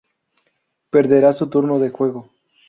[0.89, 2.31] Perderá su turno de juego.